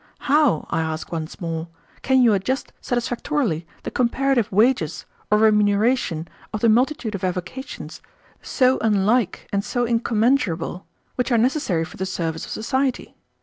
[0.21, 1.67] How, I ask once more,
[2.01, 8.01] can you adjust satisfactorily the comparative wages or remuneration of the multitude of avocations,
[8.41, 10.87] so unlike and so incommensurable,
[11.17, 13.13] which are necessary for the service of society?